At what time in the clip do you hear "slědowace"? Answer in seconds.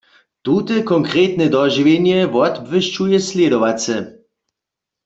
3.27-3.95